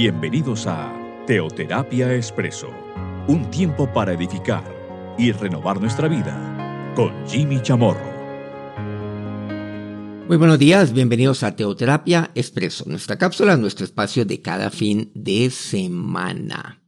[0.00, 0.94] Bienvenidos a
[1.26, 2.70] Teoterapia Expreso,
[3.26, 4.62] un tiempo para edificar
[5.18, 8.06] y renovar nuestra vida con Jimmy Chamorro.
[10.28, 15.50] Muy buenos días, bienvenidos a Teoterapia Expreso, nuestra cápsula, nuestro espacio de cada fin de
[15.50, 16.80] semana.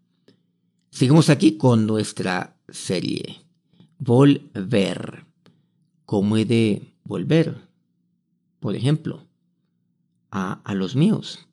[0.90, 3.40] Seguimos aquí con nuestra serie,
[3.98, 5.26] Volver.
[6.06, 7.56] ¿Cómo he de volver?
[8.60, 9.26] Por ejemplo,
[10.30, 11.49] a, a los míos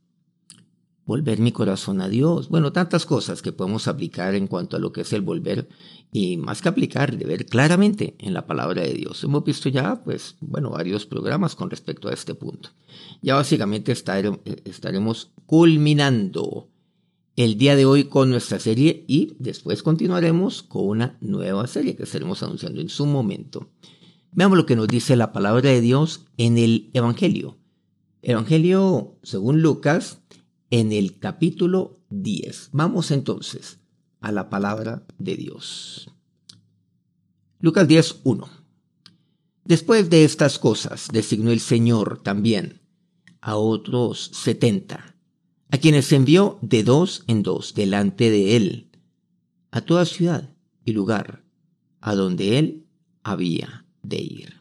[1.07, 2.49] volver mi corazón a Dios.
[2.49, 5.69] Bueno, tantas cosas que podemos aplicar en cuanto a lo que es el volver
[6.11, 9.23] y más que aplicar, de ver claramente en la palabra de Dios.
[9.23, 12.69] Hemos visto ya, pues, bueno, varios programas con respecto a este punto.
[13.21, 16.67] Ya básicamente estaremos culminando
[17.37, 22.03] el día de hoy con nuestra serie y después continuaremos con una nueva serie que
[22.03, 23.69] estaremos anunciando en su momento.
[24.33, 27.57] Veamos lo que nos dice la palabra de Dios en el Evangelio.
[28.21, 30.19] Evangelio, según Lucas,
[30.69, 32.69] en el capítulo 10.
[32.73, 33.79] Vamos entonces
[34.19, 36.09] a la palabra de Dios.
[37.59, 38.49] Lucas 10, 1.
[39.65, 42.81] Después de estas cosas designó el Señor también
[43.41, 45.15] a otros setenta,
[45.69, 48.91] a quienes envió de dos en dos delante de él,
[49.71, 51.43] a toda ciudad y lugar
[51.99, 52.87] a donde él
[53.23, 54.53] había de ir.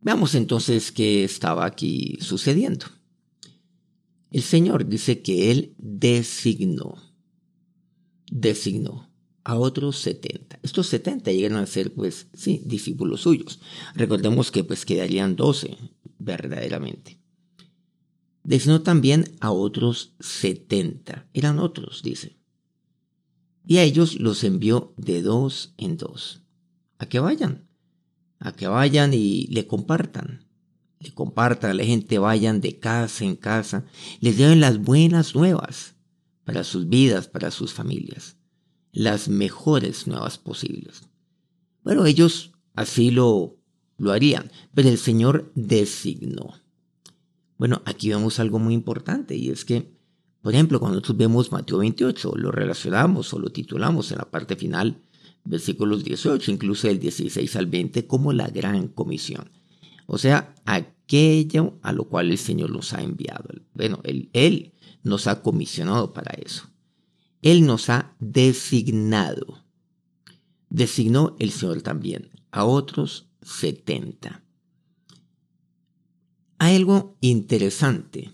[0.00, 2.86] Veamos entonces qué estaba aquí sucediendo.
[4.30, 6.96] El Señor dice que Él designó,
[8.30, 9.10] designó
[9.42, 10.60] a otros 70.
[10.62, 13.60] Estos 70 llegan a ser, pues, sí, discípulos suyos.
[13.94, 15.76] Recordemos que, pues, quedarían 12,
[16.18, 17.18] verdaderamente.
[18.44, 21.28] Designó también a otros 70.
[21.34, 22.36] Eran otros, dice.
[23.66, 26.42] Y a ellos los envió de dos en dos.
[26.98, 27.68] A que vayan,
[28.38, 30.49] a que vayan y le compartan
[31.00, 33.86] le compartan a la gente, vayan de casa en casa,
[34.20, 35.94] les lleven las buenas nuevas
[36.44, 38.36] para sus vidas, para sus familias,
[38.92, 41.02] las mejores nuevas posibles.
[41.82, 43.56] Bueno, ellos así lo,
[43.96, 46.54] lo harían, pero el Señor designó.
[47.56, 49.90] Bueno, aquí vemos algo muy importante y es que,
[50.42, 54.54] por ejemplo, cuando nosotros vemos Mateo 28, lo relacionamos o lo titulamos en la parte
[54.54, 55.00] final,
[55.44, 59.50] versículos 18, incluso del 16 al 20, como la gran comisión.
[60.12, 63.48] O sea, aquello a lo cual el Señor nos ha enviado.
[63.74, 64.72] Bueno, él, él
[65.04, 66.64] nos ha comisionado para eso.
[67.42, 69.64] Él nos ha designado.
[70.68, 74.42] Designó el Señor también a otros 70.
[76.58, 78.32] Hay algo interesante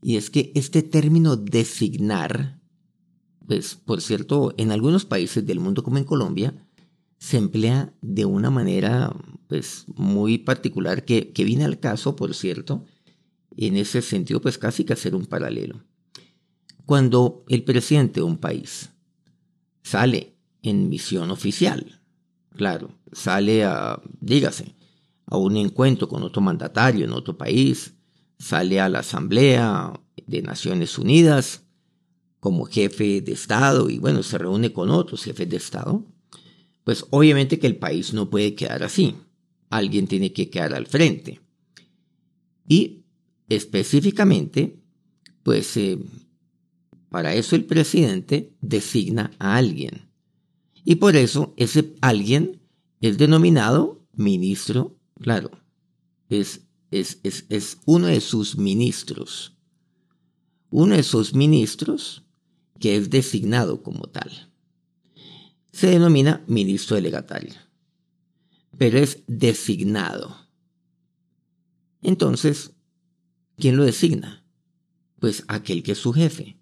[0.00, 2.58] y es que este término designar,
[3.46, 6.54] pues por cierto, en algunos países del mundo como en Colombia,
[7.22, 9.14] se emplea de una manera
[9.46, 12.84] pues muy particular que, que viene al caso, por cierto,
[13.56, 15.84] en ese sentido pues casi que hacer un paralelo.
[16.84, 18.90] Cuando el presidente de un país
[19.84, 22.00] sale en misión oficial,
[22.56, 24.74] claro, sale a, dígase,
[25.26, 27.94] a un encuentro con otro mandatario en otro país,
[28.36, 29.92] sale a la Asamblea
[30.26, 31.62] de Naciones Unidas
[32.40, 36.04] como jefe de Estado y bueno, se reúne con otros jefes de Estado,
[36.84, 39.14] pues obviamente que el país no puede quedar así.
[39.70, 41.40] Alguien tiene que quedar al frente.
[42.68, 43.04] Y
[43.48, 44.80] específicamente,
[45.42, 45.98] pues eh,
[47.08, 50.08] para eso el presidente designa a alguien.
[50.84, 52.60] Y por eso ese alguien
[53.00, 55.50] es denominado ministro, claro,
[56.28, 59.56] es, es, es, es uno de sus ministros.
[60.70, 62.24] Uno de sus ministros
[62.80, 64.51] que es designado como tal
[65.72, 67.54] se denomina ministro delegatario,
[68.76, 70.36] pero es designado.
[72.02, 72.72] Entonces,
[73.56, 74.44] ¿quién lo designa?
[75.18, 76.58] Pues aquel que es su jefe.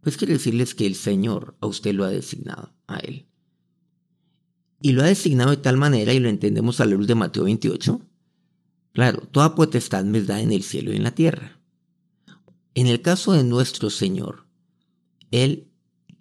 [0.00, 3.26] Pues quiere decirles que el Señor a usted lo ha designado, a él.
[4.80, 7.44] Y lo ha designado de tal manera, y lo entendemos a la luz de Mateo
[7.44, 8.00] 28,
[8.92, 11.58] claro, toda potestad me da en el cielo y en la tierra.
[12.74, 14.46] En el caso de nuestro Señor,
[15.30, 15.70] Él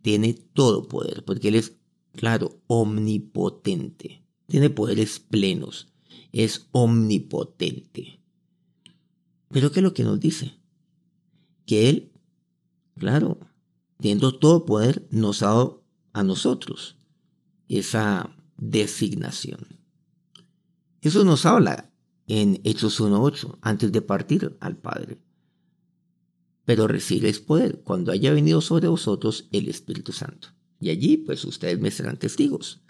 [0.02, 1.74] tiene todo poder, porque Él es
[2.14, 4.24] claro, omnipotente.
[4.48, 5.88] Tiene poderes plenos.
[6.32, 8.20] Es omnipotente.
[9.50, 10.54] Pero ¿qué es lo que nos dice?
[11.66, 12.12] Que Él,
[12.98, 13.40] claro,
[14.00, 16.98] teniendo todo poder, nos ha dado a nosotros
[17.68, 19.68] esa designación.
[21.02, 21.92] Eso nos habla
[22.28, 25.20] en Hechos 1.8, antes de partir al Padre.
[26.66, 30.50] Pero recibiréis poder cuando haya venido sobre vosotros el Espíritu Santo.
[30.84, 32.82] Y allí, pues ustedes me serán testigos.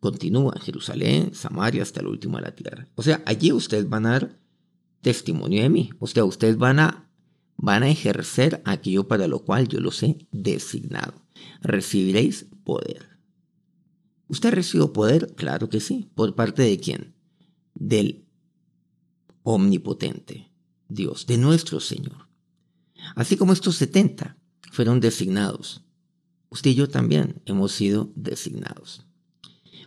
[0.00, 2.88] Continúa Jerusalén, Samaria, hasta el último de la tierra.
[2.94, 4.38] O sea, allí ustedes van a dar
[5.00, 5.90] testimonio de mí.
[5.98, 7.10] O sea, ustedes van a,
[7.56, 11.14] van a ejercer aquello para lo cual yo los he designado.
[11.62, 13.08] Recibiréis poder.
[14.28, 15.32] ¿Usted recibió poder?
[15.34, 16.10] Claro que sí.
[16.14, 17.14] ¿Por parte de quién?
[17.72, 18.26] Del
[19.42, 20.52] omnipotente,
[20.86, 22.28] Dios, de nuestro Señor.
[23.16, 24.36] Así como estos 70
[24.70, 25.82] fueron designados,
[26.52, 29.06] usted y yo también hemos sido designados.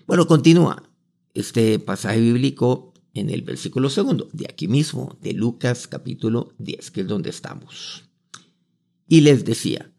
[0.08, 0.90] Bueno, continúa
[1.36, 7.02] este pasaje bíblico en el versículo segundo, de aquí mismo, de Lucas capítulo 10, que
[7.02, 8.06] es donde estamos.
[9.08, 9.92] Y les decía,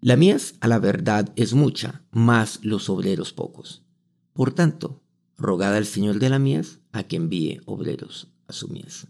[0.00, 3.84] la mies a la verdad es mucha, más los obreros pocos.
[4.32, 5.00] Por tanto,
[5.38, 9.06] rogad al Señor de la mies a que envíe obreros a su mies.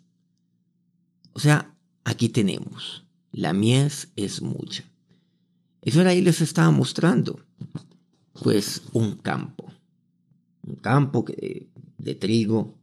[1.32, 4.93] O sea, aquí tenemos, la mies es mucha.
[5.84, 7.40] Eso era ahí les estaba mostrando,
[8.42, 9.70] pues un campo,
[10.62, 11.24] un campo
[11.98, 12.74] de trigo,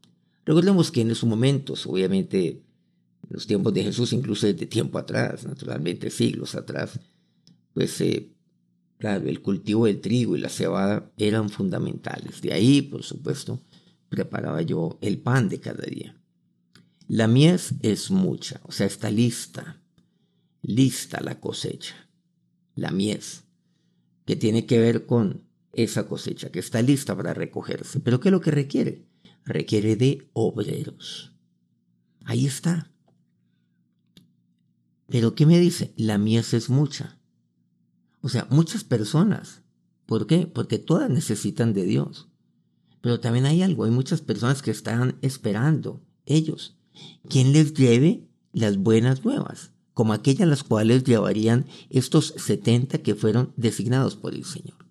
[0.45, 5.45] Recordemos que en esos momentos, obviamente, en los tiempos de Jesús, incluso desde tiempo atrás,
[5.45, 6.99] naturalmente siglos atrás,
[7.73, 8.31] pues eh,
[8.97, 12.41] claro, el cultivo del trigo y la cebada eran fundamentales.
[12.41, 13.61] De ahí, por supuesto,
[14.09, 16.17] preparaba yo el pan de cada día.
[17.07, 19.81] La mies es mucha, o sea, está lista,
[20.61, 21.95] lista la cosecha.
[22.81, 23.43] La mies,
[24.25, 25.43] que tiene que ver con
[25.73, 27.99] esa cosecha, que está lista para recogerse.
[27.99, 29.05] Pero ¿qué es lo que requiere?
[29.45, 31.33] requiere de obreros.
[32.25, 32.91] Ahí está.
[35.07, 35.93] Pero ¿qué me dice?
[35.97, 37.19] La mies es mucha.
[38.21, 39.63] O sea, muchas personas.
[40.05, 40.47] ¿Por qué?
[40.47, 42.29] Porque todas necesitan de Dios.
[43.01, 46.77] Pero también hay algo, hay muchas personas que están esperando, ellos,
[47.27, 53.53] quien les lleve las buenas nuevas, como aquellas las cuales llevarían estos 70 que fueron
[53.55, 54.87] designados por el Señor.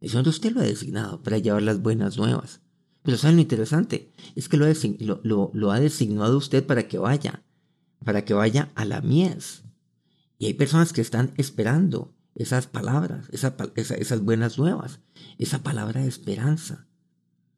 [0.00, 2.62] El Señor usted lo ha designado para llevar las buenas nuevas.
[3.02, 4.14] Pero ¿saben lo interesante?
[4.34, 7.42] Es que lo, ha designado usted para que vaya,
[8.02, 9.62] para que vaya a la mies.
[10.38, 15.00] Y hay personas que están esperando esas palabras, esas buenas nuevas,
[15.36, 16.86] esa palabra de esperanza,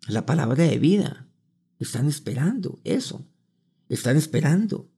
[0.09, 1.29] la palabra de vida.
[1.79, 3.25] Están esperando eso.
[3.89, 4.91] Están esperando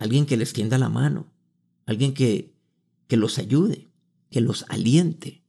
[0.00, 1.32] alguien que les tienda la mano,
[1.86, 2.52] alguien que,
[3.06, 3.88] que los ayude,
[4.30, 5.44] que los aliente,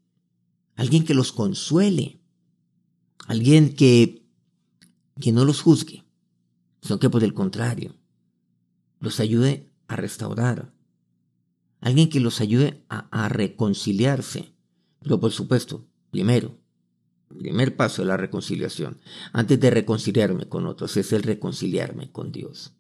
[0.75, 2.21] alguien que los consuele,
[3.27, 4.21] alguien que
[5.21, 6.03] que no los juzgue,
[6.81, 7.95] sino que por el contrario,
[8.99, 10.73] los ayude a restaurar.
[11.79, 14.53] Alguien que los ayude a, reconciliarse.
[15.01, 16.57] Pero por supuesto, primero,
[17.27, 18.99] primer paso de la reconciliación,
[19.33, 22.73] antes de reconciliarme con otros, es el reconciliarme con Dios.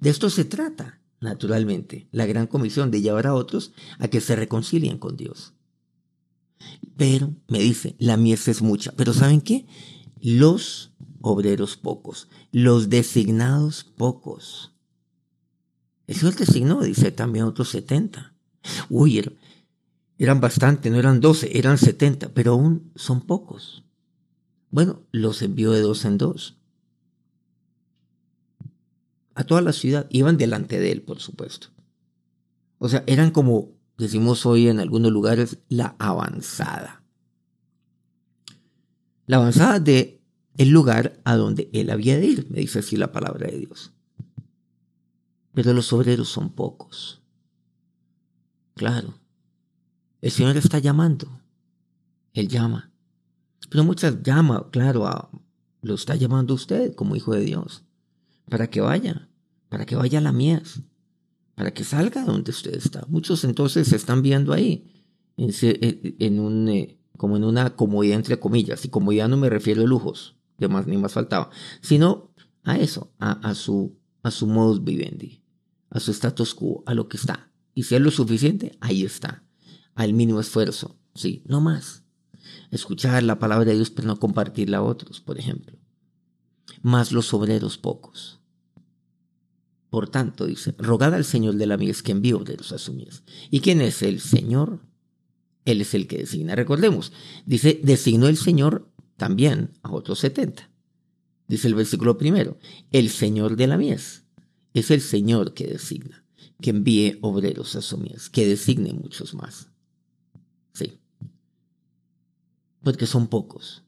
[0.00, 4.36] De esto se trata, naturalmente, la gran comisión de llevar a otros a que se
[4.36, 5.54] reconcilien con Dios.
[6.96, 8.92] Pero, me dice, la mies es mucha.
[8.92, 9.66] Pero ¿saben qué?
[10.20, 14.72] Los obreros pocos, los designados pocos.
[16.06, 18.34] El designó, dice también otros 70.
[18.90, 19.24] Uy,
[20.18, 23.84] eran bastante, no eran 12, eran 70, pero aún son pocos.
[24.70, 26.61] Bueno, los envió de dos en dos.
[29.34, 31.68] A toda la ciudad, iban delante de él, por supuesto.
[32.78, 37.02] O sea, eran como decimos hoy en algunos lugares, la avanzada.
[39.26, 40.20] La avanzada de
[40.56, 43.92] el lugar a donde él había de ir, me dice así la palabra de Dios.
[45.54, 47.22] Pero los obreros son pocos.
[48.74, 49.14] Claro,
[50.20, 51.40] el Señor está llamando.
[52.32, 52.90] Él llama.
[53.70, 55.30] Pero muchas llama, claro,
[55.82, 57.84] lo está llamando usted como hijo de Dios.
[58.48, 59.28] Para que vaya,
[59.68, 60.82] para que vaya a la mies,
[61.54, 63.04] para que salga de donde usted está.
[63.08, 64.92] Muchos entonces se están viendo ahí,
[65.36, 68.84] en, un, eh, como en una comodidad entre comillas.
[68.84, 70.36] Y comodidad no me refiero a lujos,
[70.68, 72.30] más ni más faltaba, sino
[72.64, 75.42] a eso, a, su, a su modus vivendi,
[75.90, 77.50] a su status quo, a lo que está.
[77.74, 79.44] Y si es lo suficiente, ahí está,
[79.94, 82.04] al mínimo esfuerzo, sí, no más.
[82.70, 85.76] Escuchar la palabra de Dios, pero no compartirla a otros, por ejemplo.
[86.82, 88.40] Más los obreros pocos.
[89.88, 93.22] Por tanto, dice, rogad al Señor de la mies que envíe obreros a su mies.
[93.50, 94.80] ¿Y quién es el Señor?
[95.64, 96.54] Él es el que designa.
[96.56, 97.12] Recordemos,
[97.46, 100.70] dice, designó el Señor también a otros setenta.
[101.46, 102.58] Dice el versículo primero,
[102.90, 104.24] el Señor de la mies
[104.74, 106.24] es el Señor que designa,
[106.60, 109.68] que envíe obreros a su mies, que designe muchos más.
[110.72, 110.98] Sí.
[112.82, 113.84] Porque son pocos.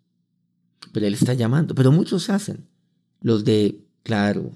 [0.92, 2.68] Pero Él está llamando, pero muchos hacen.
[3.24, 4.52] Los de, claro,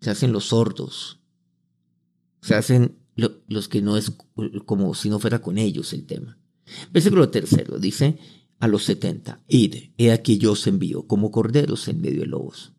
[0.00, 1.18] se hacen los sordos.
[2.40, 4.12] Se hacen los que no es
[4.64, 6.38] como si no fuera con ellos el tema.
[6.92, 8.16] Versículo tercero dice,
[8.60, 12.72] a los setenta, id, he aquí yo os envío como corderos en medio de lobos.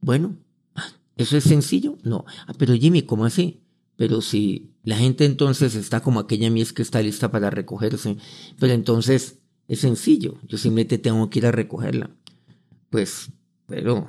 [0.00, 0.38] Bueno,
[1.16, 1.98] ¿eso es sencillo?
[2.02, 2.24] No.
[2.46, 3.60] Ah, pero Jimmy, ¿cómo así?
[3.96, 8.16] Pero si la gente entonces está como aquella mies que está lista para recogerse,
[8.58, 9.36] pero entonces
[9.68, 12.10] es sencillo, yo simplemente tengo que ir a recogerla.
[12.88, 13.28] Pues,
[13.66, 14.08] pero,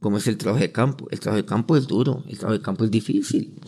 [0.00, 1.06] ¿cómo es el trabajo de campo?
[1.10, 3.60] El trabajo de campo es duro, el trabajo de campo es difícil.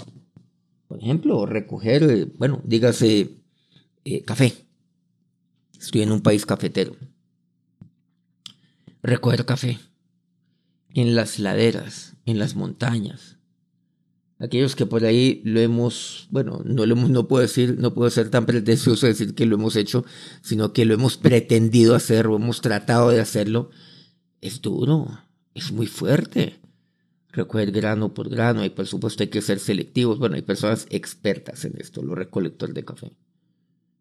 [0.89, 3.43] Por ejemplo, recoger, eh, bueno, dígase
[4.05, 4.67] eh, café.
[5.79, 6.97] Estoy en un país cafetero.
[9.03, 9.79] Recoger café
[10.95, 13.37] en las laderas, en las montañas.
[14.41, 18.09] Aquellos que por ahí lo hemos, bueno, no lo hemos, no puedo decir, no puedo
[18.09, 20.05] ser tan pretencioso decir que lo hemos hecho,
[20.43, 23.71] sino que lo hemos pretendido hacer o hemos tratado de hacerlo.
[24.41, 25.09] Es duro,
[25.59, 26.61] es muy fuerte.
[27.31, 30.19] Recoger grano por grano y por supuesto hay que ser selectivos.
[30.19, 33.13] Bueno, hay personas expertas en esto, los recolectores de café.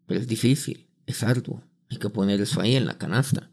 [0.06, 1.62] Pero es difícil, es arduo.
[1.90, 3.50] Hay que poner eso ahí en la canasta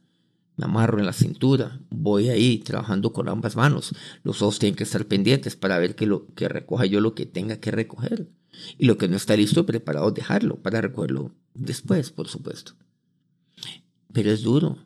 [0.57, 3.93] me amarro en la cintura, voy ahí trabajando con ambas manos.
[4.23, 7.25] Los ojos tienen que estar pendientes para ver que, lo, que recoja yo lo que
[7.25, 8.29] tenga que recoger.
[8.77, 12.73] Y lo que no está listo, preparado, dejarlo para recogerlo después, por supuesto.
[14.13, 14.77] Pero es duro.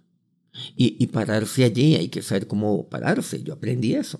[0.76, 3.44] Y, y pararse allí, hay que saber cómo pararse.
[3.44, 4.20] Yo aprendí eso.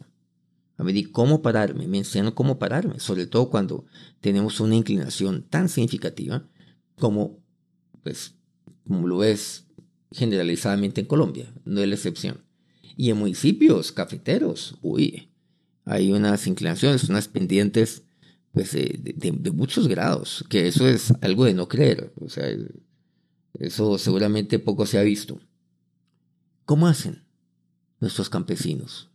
[0.80, 3.86] Aprendí cómo pararme, me enseñan cómo pararme, sobre todo cuando
[4.22, 6.48] tenemos una inclinación tan significativa
[6.96, 7.38] como,
[8.02, 8.36] pues,
[8.88, 9.66] como lo es
[10.14, 12.46] generalizadamente en Colombia, no es la excepción.
[12.96, 15.30] Y en municipios cafeteros, uy,
[15.84, 18.04] hay unas inclinaciones, unas pendientes
[18.54, 22.46] pues, de, muchos grados, que eso es algo de no creer, o sea,
[23.56, 25.42] eso seguramente poco se ha visto.
[26.70, 27.24] ¿Cómo hacen
[28.00, 29.10] nuestros campesinos?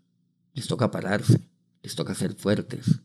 [0.54, 1.38] Les toca pararse,
[1.84, 3.00] les toca ser fuertes.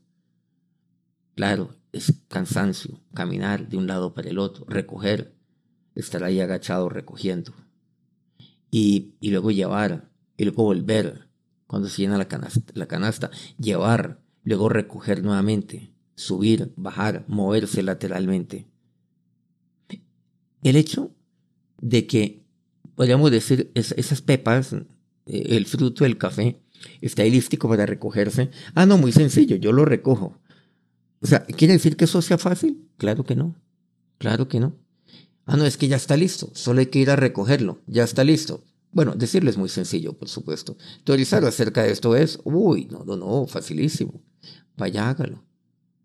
[1.36, 5.36] Claro, es cansancio, caminar de un lado para el otro, recoger,
[5.94, 7.52] estar ahí agachado recogiendo
[8.72, 11.28] y, luego llevar, y luego volver
[11.68, 18.66] cuando se llena la canasta, la canasta, llevar, luego recoger nuevamente, subir, bajar, moverse lateralmente.
[20.64, 21.14] El hecho
[21.80, 22.44] de que,
[23.00, 24.84] podríamos decir, esas pepas, eh,
[25.24, 26.60] el fruto del café,
[27.00, 28.50] está ahí para recogerse.
[28.74, 30.38] Ah, no, muy sencillo, yo lo recojo.
[31.22, 32.90] O sea, ¿quiere decir que eso sea fácil?
[32.98, 33.56] Claro que no.
[34.18, 34.76] Claro que no.
[35.46, 38.22] Ah, no, es que ya está listo, solo hay que ir a recogerlo, ya está
[38.22, 38.62] listo.
[38.92, 40.76] Bueno, decirlo es muy sencillo, por supuesto.
[41.04, 44.20] Teorizar acerca de esto es, uy, no, no, no, facilísimo.
[44.76, 45.42] Vaya, hágalo.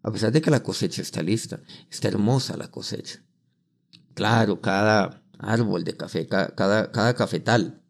[0.01, 1.59] A pesar de que la cosecha está lista,
[1.91, 3.21] está hermosa la cosecha.
[4.13, 7.81] Claro, cada árbol de café, cada, cada, cafetal,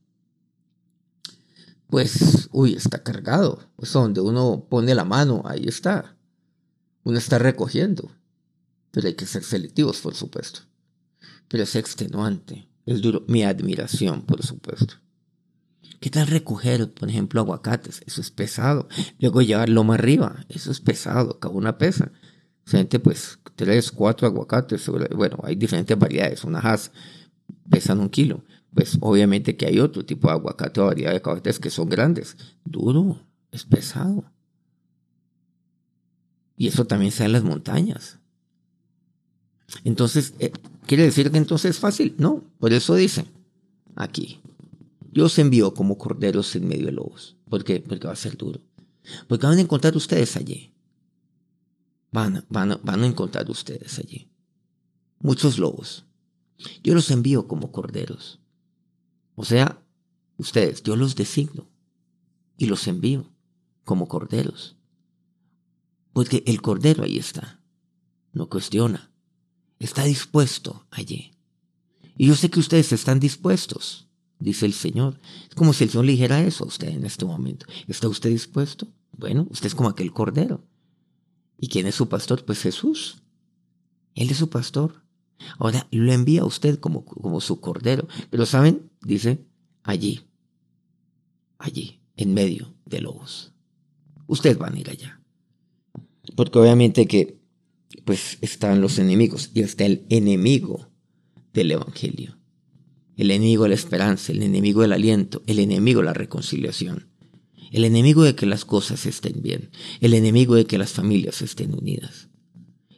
[1.87, 3.59] pues, uy, está cargado.
[3.75, 6.17] Pues donde uno pone la mano, ahí está.
[7.03, 8.11] Uno está recogiendo.
[8.91, 10.61] Pero hay que ser selectivos, por supuesto
[11.47, 13.23] pero es extenuante, es duro.
[13.27, 14.95] Mi admiración, por supuesto.
[15.99, 18.01] ¿Qué tal recoger, por ejemplo, aguacates?
[18.05, 18.87] Eso es pesado.
[19.19, 22.11] Luego llevarlo más arriba, eso es pesado, cada una pesa.
[22.65, 26.91] Gente, pues, tres, cuatro aguacates, bueno, hay diferentes variedades, unas
[27.69, 28.43] pesan un kilo.
[28.73, 32.35] Pues obviamente que hay otro tipo de aguacate o variedad de aguacates que son grandes.
[32.65, 34.25] Duro, es pesado.
[36.57, 38.19] Y eso también se en las montañas.
[39.83, 40.51] Entonces, eh,
[40.85, 42.15] ¿quiere decir que entonces es fácil?
[42.17, 43.25] No, por eso dice
[43.95, 44.39] aquí.
[45.11, 47.37] Dios envió como corderos en medio de lobos.
[47.49, 47.79] ¿Por qué?
[47.79, 48.59] Porque va a ser duro.
[49.27, 50.73] Porque van a encontrar ustedes allí.
[52.11, 54.29] Van, van, van a encontrar ustedes allí.
[55.19, 56.05] Muchos lobos.
[56.83, 58.39] Yo los envío como corderos.
[59.35, 59.81] O sea,
[60.37, 61.67] ustedes, yo los designo
[62.57, 63.29] y los envío
[63.83, 64.75] como corderos.
[66.13, 67.61] Porque el cordero ahí está.
[68.31, 69.11] No cuestiona
[69.79, 71.31] está dispuesto allí.
[72.17, 74.07] Y yo sé que ustedes están dispuestos,
[74.39, 75.19] dice el Señor.
[75.49, 77.65] Es como si el Señor le dijera eso a usted en este momento.
[77.87, 78.87] ¿Está usted dispuesto?
[79.11, 80.65] Bueno, usted es como aquel cordero.
[81.57, 82.45] ¿Y quién es su pastor?
[82.45, 83.21] Pues Jesús.
[84.13, 85.04] Él es su pastor.
[85.57, 88.07] Ahora lo envía a usted como, como su cordero.
[88.29, 88.89] Pero ¿saben?
[89.01, 89.45] Dice,
[89.83, 90.21] allí,
[91.57, 93.53] allí, en medio de lobos.
[94.27, 95.21] Ustedes van a ir allá.
[96.35, 97.39] Porque obviamente que
[98.03, 100.89] pues están los enemigos y está el enemigo
[101.53, 102.37] del Evangelio.
[103.15, 107.07] El enemigo de la esperanza, el enemigo del aliento, el enemigo de la reconciliación,
[107.71, 111.73] el enemigo de que las cosas estén bien, el enemigo de que las familias estén
[111.73, 112.29] unidas,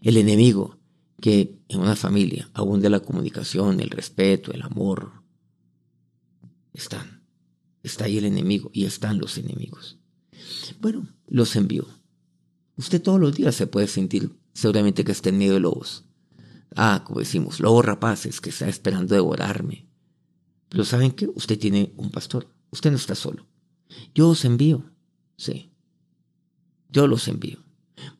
[0.01, 0.77] el enemigo
[1.20, 5.24] que en una familia abunde la comunicación, el respeto, el amor.
[6.74, 7.24] Están.
[7.84, 9.98] Está ahí el enemigo y están los enemigos.
[10.80, 11.88] Bueno, los envió.
[12.76, 16.06] Usted todos los días se puede sentir seguramente que está en medio de lobos.
[16.76, 19.88] Ah, como decimos, lobos rapaces que está esperando devorarme.
[20.70, 21.28] Pero ¿saben qué?
[21.28, 22.48] Usted tiene un pastor.
[22.70, 23.48] Usted no está solo.
[24.14, 24.92] Yo os envío.
[25.38, 25.72] Sí.
[26.90, 27.64] Yo los envío.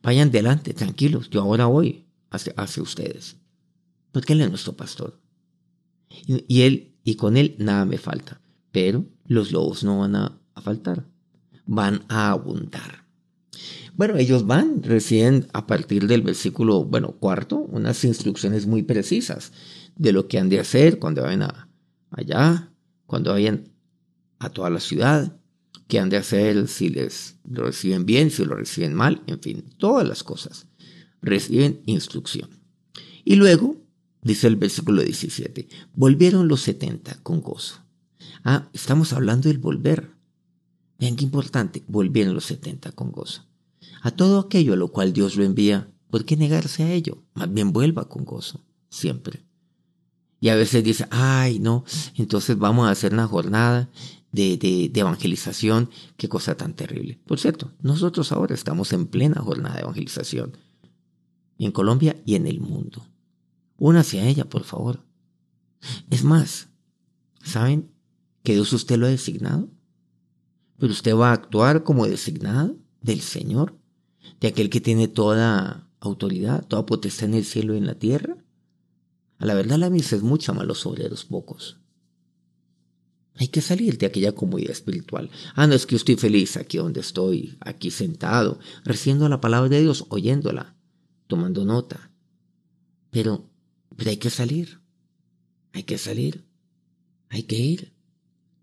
[0.02, 3.36] Vayan delante, tranquilos, yo ahora voy hacia, ustedes.
[4.12, 5.20] Porque Él es nuestro pastor.
[6.08, 8.40] Y, y, Él, y con Él nada me falta.
[8.72, 11.06] Pero los lobos no van a, a faltar,
[11.66, 13.06] van a abundar.
[13.98, 19.52] Bueno, ellos van, reciben a partir del versículo, bueno, cuarto, unas instrucciones muy precisas
[19.96, 21.68] de lo que han de hacer cuando vayan a,
[22.10, 22.72] allá,
[23.06, 23.72] cuando vayan
[24.38, 25.36] a toda la ciudad,
[25.88, 29.64] qué han de hacer si les lo reciben bien, si lo reciben mal, en fin,
[29.78, 30.67] todas las cosas.
[31.22, 32.50] Reciben instrucción.
[33.24, 33.76] Y luego,
[34.22, 37.82] dice el versículo 17, volvieron los 70 con gozo.
[38.44, 40.10] Ah, estamos hablando del volver.
[40.98, 43.44] Vean qué importante, volvieron los 70 con gozo.
[44.02, 47.22] A todo aquello a lo cual Dios lo envía, ¿por qué negarse a ello?
[47.34, 49.44] Más bien vuelva con gozo, siempre.
[50.40, 51.84] Y a veces dice, ay, no,
[52.14, 53.90] entonces vamos a hacer una jornada
[54.30, 57.18] de, de, de, evangelización, qué cosa tan terrible.
[57.26, 60.56] Por cierto, nosotros ahora estamos en plena jornada de evangelización,
[61.66, 63.06] en Colombia y en el mundo.
[63.78, 65.00] Únase a ella, por favor.
[66.10, 66.68] Es más,
[67.42, 67.90] ¿saben
[68.42, 69.68] que Dios usted lo ha designado?
[70.78, 73.76] Pero usted va a actuar como designado del Señor,
[74.40, 78.36] de aquel que tiene toda autoridad, toda potestad en el cielo y en la tierra.
[79.38, 81.78] A la verdad la misa es mucha, malos obreros pocos.
[83.36, 85.30] Hay que salir de aquella comodidad espiritual.
[85.54, 89.80] Ah, no es que estoy feliz aquí donde estoy, aquí sentado, recibiendo la palabra de
[89.80, 90.74] Dios, oyéndola,
[91.28, 92.10] tomando nota.
[93.10, 93.48] Pero,
[93.96, 94.80] pero hay que salir.
[95.72, 96.44] Hay que salir.
[97.28, 97.92] Hay que ir.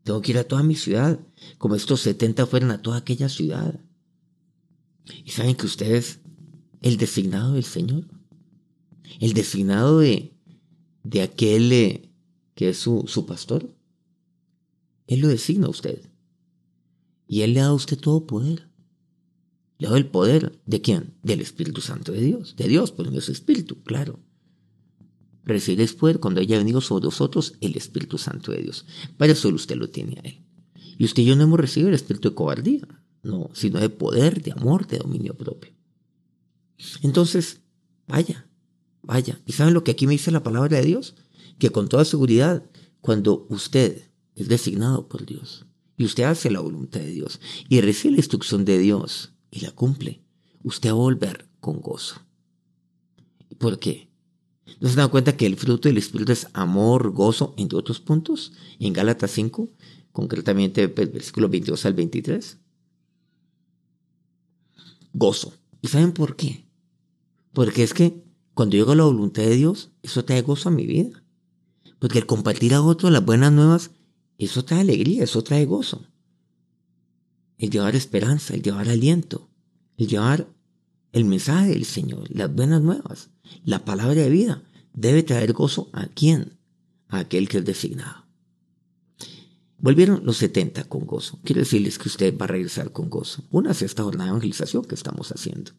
[0.04, 1.20] Tengo que ir a toda mi ciudad,
[1.58, 3.80] como estos 70 fueron a toda aquella ciudad.
[5.24, 6.20] Y saben que ustedes,
[6.82, 8.06] el designado del Señor,
[9.20, 10.32] el designado de,
[11.04, 12.12] de aquel eh,
[12.54, 13.68] que es su, su pastor,
[15.08, 16.02] Él lo designa a usted.
[17.28, 18.70] Y Él le da a usted todo poder.
[19.78, 21.14] Le da el poder de quién?
[21.24, 22.56] Del Espíritu Santo de Dios.
[22.56, 24.20] De Dios, pues no es Espíritu, claro.
[25.44, 28.86] Recibiréis poder cuando haya venido sobre vosotros el Espíritu Santo de Dios.
[29.18, 30.46] Para eso usted lo tiene a Él.
[30.98, 32.88] Y usted y yo no hemos recibido el espíritu de cobardía,
[33.24, 35.74] no, sino de poder, de amor, de dominio propio.
[37.02, 37.62] Entonces,
[38.08, 38.48] vaya,
[39.02, 39.42] vaya.
[39.46, 41.16] ¿Y saben lo que aquí me dice la palabra de Dios?
[41.60, 42.64] Que con toda seguridad,
[43.02, 44.04] cuando usted
[44.36, 45.66] es designado por Dios
[45.98, 49.72] y usted hace la voluntad de Dios y recibe la instrucción de Dios y la
[49.72, 50.22] cumple,
[50.64, 52.22] usted va a volver con gozo.
[53.58, 54.10] ¿Por qué?
[54.82, 58.52] ¿No se dan cuenta que el fruto del Espíritu es amor, gozo, entre otros puntos?
[58.80, 59.72] En Gálatas 5,
[60.12, 62.58] concretamente pues, versículo 22 al 23.
[65.14, 65.54] Gozo.
[65.82, 66.66] ¿Y saben por qué?
[67.54, 70.86] Porque es que cuando llego a la voluntad de Dios, eso trae gozo a mi
[70.86, 71.24] vida.
[72.00, 73.92] Porque el compartir a otros las buenas nuevas,
[74.38, 76.06] eso trae alegría, eso trae gozo.
[77.58, 79.50] El llevar esperanza, el llevar aliento,
[79.98, 80.48] el llevar
[81.12, 83.30] el mensaje del Señor, las buenas nuevas,
[83.64, 84.64] la palabra de vida,
[84.94, 86.58] debe traer gozo a quién?
[87.08, 88.26] A aquel que es designado.
[89.78, 91.40] Volvieron los 70 con gozo.
[91.44, 93.44] Quiero decirles que usted va a regresar con gozo.
[93.52, 95.72] Una es esta jornada de evangelización que estamos haciendo.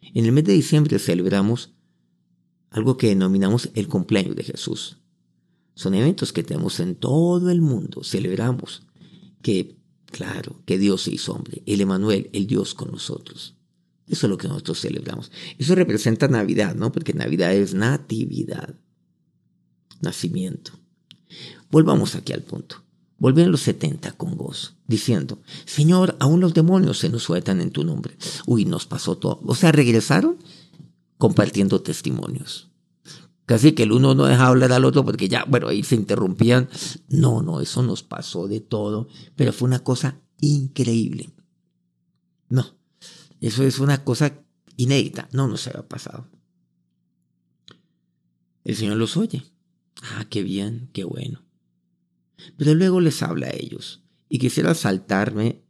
[0.00, 1.74] En el mes de diciembre celebramos
[2.70, 4.98] algo que denominamos el cumpleaños de Jesús.
[5.74, 8.02] Son eventos que tenemos en todo el mundo.
[8.02, 8.86] Celebramos
[9.42, 13.56] que, claro, que Dios se hizo hombre, el Emanuel, el Dios con nosotros.
[14.06, 15.32] Eso es lo que nosotros celebramos.
[15.58, 16.92] Eso representa Navidad, ¿no?
[16.92, 18.74] Porque Navidad es natividad,
[20.00, 20.72] nacimiento.
[21.70, 22.82] Volvamos aquí al punto.
[23.18, 27.84] Volvieron los setenta con gozo, diciendo, Señor, aún los demonios se nos sueltan en tu
[27.84, 28.16] nombre.
[28.46, 29.40] Uy, nos pasó todo.
[29.44, 30.36] O sea, regresaron
[31.16, 32.73] compartiendo testimonios.
[33.46, 36.68] Casi que el uno no dejaba hablar al otro porque ya, bueno, ahí se interrumpían.
[37.08, 41.30] No, no, eso nos pasó de todo, pero fue una cosa increíble.
[42.48, 42.76] No,
[43.40, 44.40] eso es una cosa
[44.76, 45.28] inédita.
[45.32, 46.26] No nos había pasado.
[48.64, 49.44] El Señor los oye.
[50.02, 51.44] Ah, qué bien, qué bueno.
[52.56, 54.02] Pero luego les habla a ellos.
[54.28, 55.62] Y quisiera saltarme,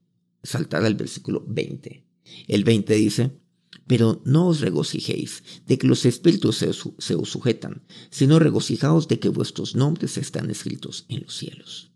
[0.42, 2.06] saltar al versículo 20.
[2.46, 3.38] El 20 dice,
[3.86, 9.28] pero no os regocijéis de que los espíritus se, os sujetan, sino regocijaos de que
[9.28, 11.90] vuestros nombres están escritos en los cielos.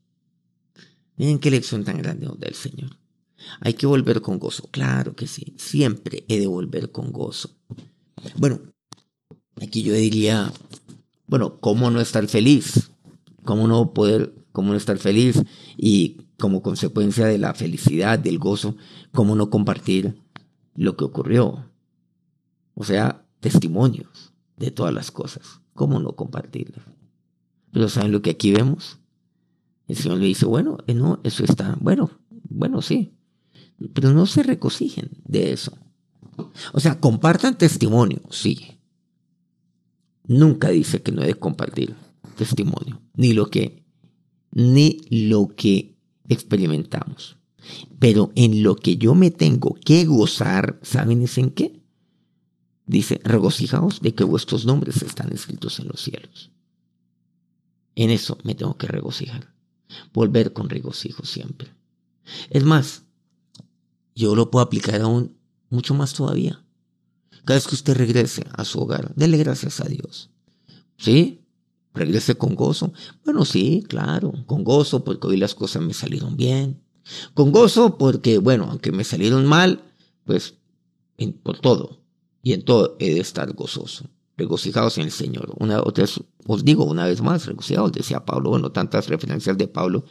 [1.17, 2.99] Miren qué lección tan grande del Señor.
[3.61, 4.69] Hay que volver con gozo.
[4.71, 5.55] Claro que sí.
[5.57, 7.57] Siempre he de volver con gozo.
[8.37, 8.61] Bueno,
[9.61, 10.53] aquí yo diría,
[11.27, 12.91] bueno, ¿cómo no estar feliz?
[13.45, 15.43] ¿Cómo no poder, cómo no estar feliz?
[15.77, 18.77] Y como consecuencia de la felicidad, del gozo,
[19.13, 20.21] ¿cómo no compartir
[20.75, 21.68] lo que ocurrió?
[22.81, 25.61] O sea, testimonios de todas las cosas.
[25.75, 26.81] ¿Cómo no compartirlo?
[27.73, 29.01] Pero ¿saben lo que aquí vemos?
[29.89, 33.15] El Señor le dice, bueno, eh, no, eso está, bueno, bueno, sí,
[33.95, 35.77] pero no se regocijen de eso.
[36.73, 38.79] O sea, compartan testimonio, sí.
[40.29, 41.97] Nunca dice que no he de compartir
[42.37, 43.83] testimonio, ni lo que,
[44.53, 45.97] ni lo que
[46.29, 47.39] experimentamos.
[47.99, 51.78] Pero en lo que yo me tengo que gozar, ¿saben en qué?
[52.89, 56.51] Dice, regocijaos de que vuestros nombres están escritos en los cielos.
[57.95, 59.53] En eso me tengo que regocijar.
[60.15, 61.71] Volver con regocijo siempre.
[62.49, 63.03] Es más,
[64.15, 65.37] yo lo puedo aplicar aún
[65.69, 66.65] mucho más todavía.
[67.45, 70.31] Cada vez que usted regrese a su hogar, dele gracias a Dios.
[70.97, 71.43] ¿Sí?
[71.93, 72.95] Regrese con gozo.
[73.23, 76.81] Bueno, sí, claro, con gozo porque hoy las cosas me salieron bien.
[77.35, 79.85] Con gozo porque, bueno, aunque me salieron mal,
[80.25, 80.55] pues
[81.43, 81.99] por todo
[82.43, 84.09] y en todo he de estar gozoso.
[84.37, 85.53] Regocijados en el Señor.
[85.59, 86.05] Una, otra,
[86.47, 88.51] os digo una vez más, regocijados, decía Pablo.
[88.51, 90.05] Bueno, tantas referencias de Pablo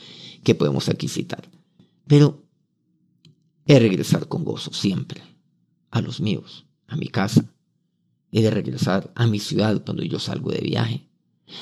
[0.43, 1.49] que podemos aquí citar.
[2.07, 2.43] Pero
[3.65, 5.21] he de regresar con gozo siempre
[5.91, 7.53] a los míos, a mi casa.
[8.31, 11.09] He de regresar a mi ciudad cuando yo salgo de viaje.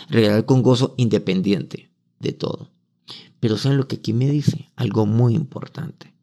[0.10, 2.72] Regresar con gozo independiente de todo.
[3.40, 4.72] Pero ¿saben lo que aquí me dice?
[4.76, 6.16] Algo muy importante.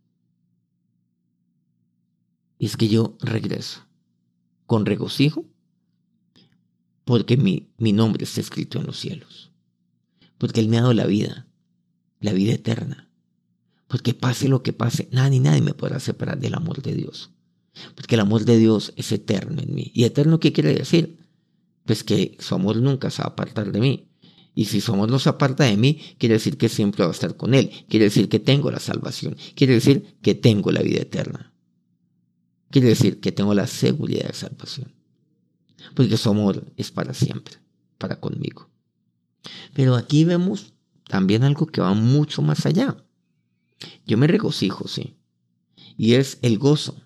[2.58, 3.82] Es que yo regreso
[4.72, 5.44] con regocijo
[7.04, 9.52] porque mi, mi nombre está escrito en los cielos.
[10.38, 11.46] Porque Él me ha dado la vida,
[12.20, 13.10] la vida eterna.
[13.86, 17.32] Porque pase lo que pase, nada ni nadie me podrá separar del amor de Dios.
[17.94, 19.92] Porque el amor de Dios es eterno en mí.
[19.94, 21.18] ¿Y eterno qué quiere decir?
[21.84, 24.08] Pues que su amor nunca se va a apartar de mí.
[24.54, 27.12] Y si su amor no se aparta de mí, quiere decir que siempre va a
[27.12, 27.70] estar con Él.
[27.90, 29.36] Quiere decir que tengo la salvación.
[29.54, 31.51] Quiere decir que tengo la vida eterna.
[32.72, 34.92] Quiere decir que tengo la seguridad de salvación
[35.94, 37.56] porque su amor es para siempre,
[37.98, 38.70] para conmigo.
[39.74, 40.74] Pero aquí vemos
[41.08, 42.96] también algo que va mucho más allá.
[44.06, 45.16] Yo me regocijo, sí,
[45.96, 46.96] y es el gozo,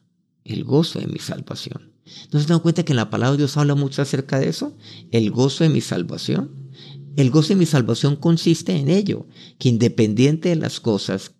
[0.45, 1.93] el gozo de mi salvación.
[2.33, 4.77] ¿No se dan cuenta que en la palabra de Dios habla mucho acerca de eso?
[5.11, 6.71] El gozo de mi salvación.
[7.17, 9.27] El gozo de mi salvación consiste en ello,
[9.59, 11.33] que independiente de las cosas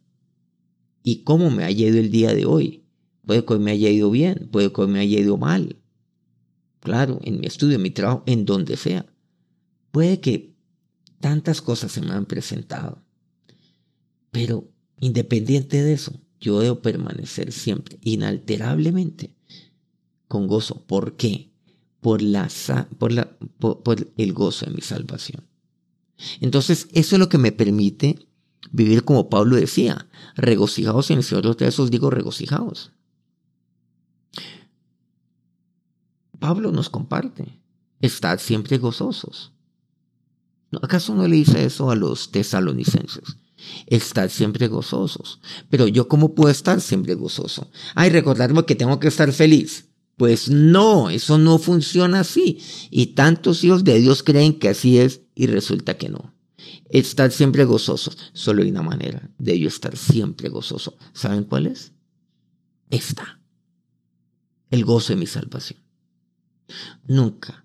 [1.03, 2.86] y cómo me haya ido el día de hoy,
[3.27, 5.77] puede que hoy me haya ido bien, puede que hoy me haya ido mal,
[6.81, 9.05] claro, en mi estudio, en mi trabajo, en donde sea.
[9.91, 10.55] Puede que
[11.21, 13.03] tantas cosas se me han presentado,
[14.31, 19.35] pero independiente de eso, yo debo permanecer siempre, inalterablemente,
[20.29, 20.85] con gozo.
[20.87, 21.51] ¿Por qué?
[22.01, 22.49] Por, la,
[22.99, 25.45] por, la, por, el gozo de mi salvación.
[26.41, 28.29] Entonces, eso es lo que me permite
[28.71, 31.57] vivir como Pablo decía, regocijados en el Señor.
[31.57, 32.93] De esos digo regocijados.
[36.39, 37.61] Pablo nos comparte,
[38.01, 39.53] estad siempre gozosos.
[40.83, 43.37] ¿Acaso no le dice eso a los tesalonicenses?
[43.87, 45.41] Estad siempre gozosos.
[45.71, 47.71] Pero yo cómo puedo estar siempre gozoso?
[47.95, 49.89] Ay, recordarme que tengo que estar feliz.
[50.17, 52.59] Pues no, eso no funciona así.
[52.91, 56.35] Y tantos hijos de Dios creen que así es y resulta que no.
[56.89, 58.17] Estar siempre gozosos.
[58.33, 60.97] Solo hay una manera de yo estar siempre gozoso.
[61.13, 61.93] ¿Saben cuál es?
[62.91, 63.41] Esta.
[64.71, 65.86] El gozo de mi salvación.
[67.07, 67.65] Nunca,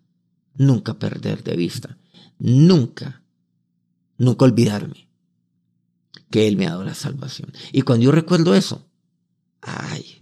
[0.56, 1.98] nunca perder de vista,
[2.40, 3.24] nunca,
[4.18, 5.08] nunca olvidarme
[6.30, 7.52] que Él me ha dado la salvación.
[7.72, 8.88] Y cuando yo recuerdo eso,
[9.62, 10.22] ay,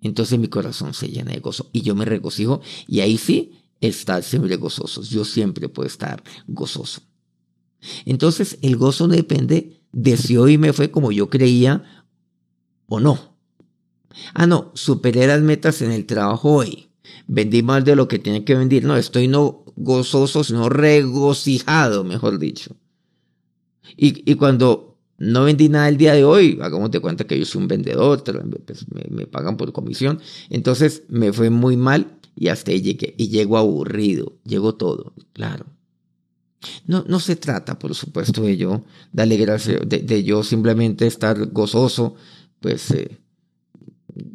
[0.00, 4.22] entonces mi corazón se llena de gozo y yo me regocijo y ahí sí, estar
[4.22, 5.08] siempre gozosos.
[5.10, 7.02] Yo siempre puedo estar gozoso.
[8.04, 12.04] Entonces el gozo depende de si hoy me fue como yo creía
[12.86, 13.38] o no.
[14.34, 16.89] Ah, no, superé las metas en el trabajo hoy
[17.26, 18.84] vendí más de lo que tiene que vender.
[18.84, 22.76] No, estoy no gozoso, sino regocijado, mejor dicho.
[23.96, 27.62] Y, cuando no vendí nada el día de hoy, hagamos de cuenta que yo soy
[27.62, 28.22] un vendedor,
[28.64, 33.14] pues, me, pagan por comisión, entonces me fue muy mal y hasta ahí llegué.
[33.18, 35.66] Y llego aburrido, llego todo, claro.
[36.86, 42.14] No, no se trata, por supuesto, de yo darle gracias, de, yo simplemente estar gozoso,
[42.60, 43.18] pues, eh,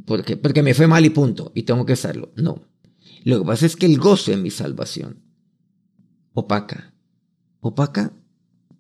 [0.06, 2.32] porque, porque me fue mal y punto, y tengo que hacerlo.
[2.36, 2.62] No.
[3.24, 5.24] Lo que pasa es que el gozo de mi salvación
[6.34, 6.94] opaca,
[7.60, 8.14] opaca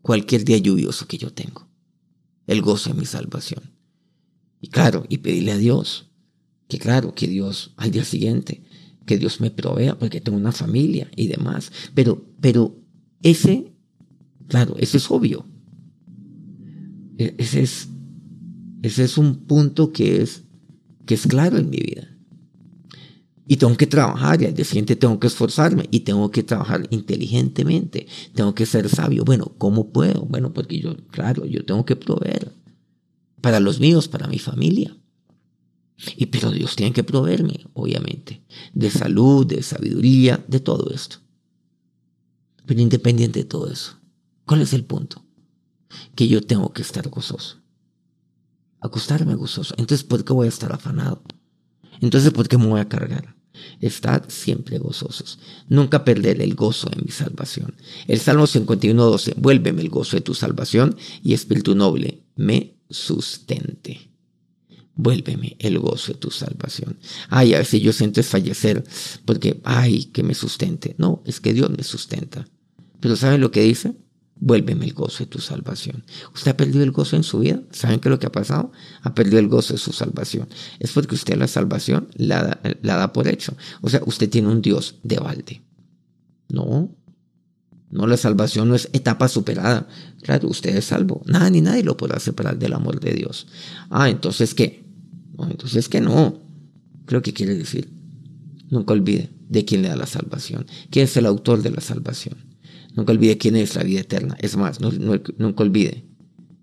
[0.01, 1.67] cualquier día lluvioso que yo tengo.
[2.45, 3.71] El gozo de mi salvación.
[4.61, 6.11] Y claro, y pedirle a Dios,
[6.67, 8.63] que claro, que Dios al día siguiente,
[9.05, 11.71] que Dios me provea, porque tengo una familia y demás.
[11.93, 12.75] Pero, pero
[13.21, 13.73] ese,
[14.47, 15.45] claro, ese es obvio.
[17.17, 17.89] E, ese es,
[18.81, 20.43] ese es un punto que es,
[21.05, 22.09] que es claro en mi vida.
[23.47, 26.87] Y tengo que trabajar y al día siguiente tengo que esforzarme y tengo que trabajar
[26.89, 28.07] inteligentemente.
[28.33, 29.23] Tengo que ser sabio.
[29.23, 30.25] Bueno, ¿cómo puedo?
[30.25, 32.51] Bueno, porque yo, claro, yo tengo que proveer
[33.41, 34.97] para los míos, para mi familia.
[36.17, 41.17] Y pero Dios tiene que proveerme, obviamente, de salud, de sabiduría, de todo esto.
[42.65, 43.99] Pero independiente de todo eso,
[44.45, 45.23] ¿cuál es el punto?
[46.15, 47.61] Que yo tengo que estar gozoso.
[48.85, 49.73] Acostarme gozoso.
[49.79, 51.23] Entonces, ¿por qué voy a estar afanado?
[52.01, 53.35] Entonces, ¿por qué me voy a cargar?
[53.81, 55.39] Estad siempre gozosos.
[55.67, 57.73] Nunca perder el gozo en mi salvación.
[58.07, 59.33] El Salmo 51, 12.
[59.37, 64.11] Vuélveme el gozo de tu salvación y espíritu noble me sustente.
[64.93, 66.99] Vuélveme el gozo de tu salvación.
[67.29, 68.83] Ay, a veces yo siento fallecer
[69.25, 70.93] porque, ay, que me sustente.
[70.99, 72.47] No, es que Dios me sustenta.
[72.99, 73.95] Pero ¿saben lo que dice?
[74.37, 76.03] Vuélveme el gozo de tu salvación.
[76.33, 77.61] ¿Usted ha perdido el gozo en su vida?
[77.71, 78.71] ¿Saben qué es lo que ha pasado?
[79.01, 80.47] Ha perdido el gozo de su salvación.
[80.79, 83.55] Es porque usted la salvación la, la da por hecho.
[83.81, 85.61] O sea, usted tiene un Dios de balde.
[86.49, 86.95] No,
[87.95, 89.87] no, la salvación no es etapa superada.
[90.21, 91.21] Claro, usted es salvo.
[91.25, 93.47] Nada ni nadie lo podrá separar del amor de Dios.
[93.89, 94.85] Ah, entonces qué?
[95.37, 96.41] No, entonces que no.
[97.05, 97.93] Creo que quiere decir.
[98.69, 100.65] Nunca olvide de quién le da la salvación.
[100.89, 102.54] ¿Quién es el autor de la salvación?
[102.95, 104.37] Nunca olvide quién es la vida eterna.
[104.39, 106.05] Es más, nunca olvide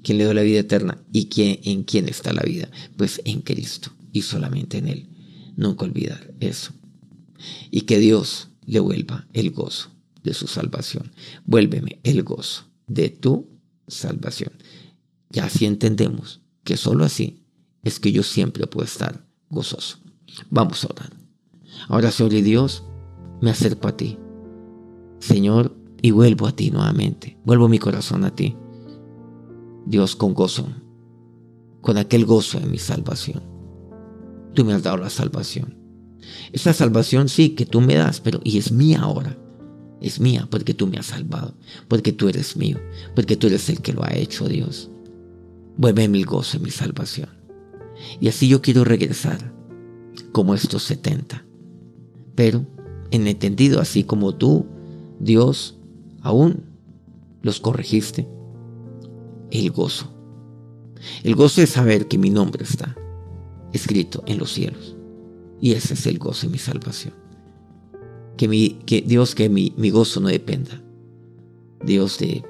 [0.02, 2.70] quién le dio la vida eterna y quién, en quién está la vida.
[2.96, 5.08] Pues en Cristo y solamente en Él.
[5.56, 6.72] Nunca olvidar eso.
[7.70, 9.90] Y que Dios le vuelva el gozo
[10.22, 11.12] de su salvación.
[11.44, 13.48] Vuélveme el gozo de tu
[13.86, 14.52] salvación.
[15.30, 17.44] Ya así entendemos que solo así
[17.82, 19.98] es que yo siempre puedo estar gozoso.
[20.50, 21.12] Vamos a orar.
[21.88, 22.84] Ahora, Señor Dios,
[23.40, 24.18] me acerco a ti.
[25.18, 27.38] Señor, y vuelvo a ti nuevamente.
[27.44, 28.56] Vuelvo mi corazón a ti.
[29.86, 30.66] Dios, con gozo,
[31.80, 33.42] con aquel gozo de mi salvación.
[34.52, 35.78] Tú me has dado la salvación.
[36.52, 39.38] Esa salvación sí que tú me das, pero y es mía ahora.
[40.00, 41.54] Es mía porque tú me has salvado,
[41.86, 42.78] porque tú eres mío,
[43.14, 44.90] porque tú eres el que lo ha hecho, Dios.
[45.76, 47.28] Vuelve mi gozo en mi salvación.
[48.20, 49.52] Y así yo quiero regresar
[50.32, 51.44] como estos 70.
[52.34, 52.66] Pero
[53.12, 54.66] en entendido, así como tú,
[55.20, 55.78] Dios,
[56.22, 56.64] aún
[57.42, 58.28] los corregiste,
[59.50, 60.12] el gozo.
[61.22, 62.96] El gozo de saber que mi nombre está
[63.72, 64.96] escrito en los cielos.
[65.60, 67.14] Y ese es el gozo de mi salvación.
[68.36, 70.82] Que, mi, que Dios, que mi, mi gozo no dependa.
[71.84, 72.44] Dios de,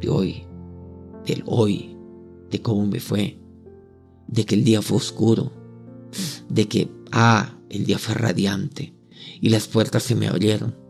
[0.00, 0.44] de hoy,
[1.26, 1.96] del hoy,
[2.50, 3.38] de cómo me fue,
[4.28, 5.52] de que el día fue oscuro,
[6.48, 8.94] de que, ah, el día fue radiante
[9.40, 10.81] y las puertas se me abrieron.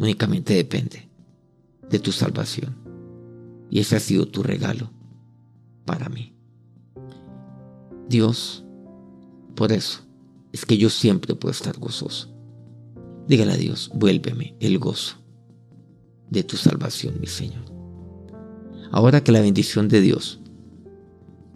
[0.00, 1.10] Únicamente depende
[1.90, 2.74] de tu salvación.
[3.70, 4.90] Y ese ha sido tu regalo
[5.84, 6.34] para mí.
[8.08, 8.64] Dios,
[9.54, 10.00] por eso
[10.52, 12.34] es que yo siempre puedo estar gozoso.
[13.28, 15.16] Dígale a Dios, vuélveme el gozo
[16.30, 17.64] de tu salvación, mi Señor.
[18.90, 20.40] Ahora que la bendición de Dios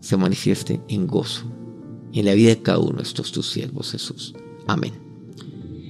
[0.01, 1.51] se manifieste en gozo
[2.13, 4.35] en la vida de cada uno de estos tus siervos, Jesús.
[4.67, 5.04] Amén.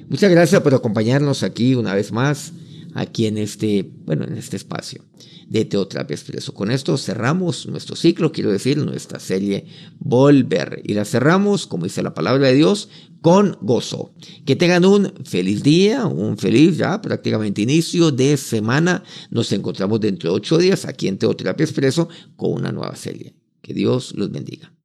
[0.08, 2.52] Muchas gracias por acompañarnos aquí una vez más,
[2.94, 5.02] aquí en este, bueno, en este espacio
[5.48, 6.52] de Teoterapia Expreso.
[6.52, 9.66] Con esto cerramos nuestro ciclo, quiero decir, nuestra serie
[9.98, 10.82] Volver.
[10.84, 12.88] Y la cerramos, como dice la palabra de Dios,
[13.20, 14.12] con gozo.
[14.44, 19.02] Que tengan un feliz día, un feliz ya prácticamente inicio de semana.
[19.30, 23.34] Nos encontramos dentro de ocho días aquí en Teoterapia Expreso con una nueva serie.
[23.62, 24.74] Que Dios los bendiga.